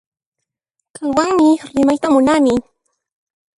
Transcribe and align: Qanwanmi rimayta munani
Qanwanmi 0.95 1.49
rimayta 1.75 2.07
munani 2.13 2.53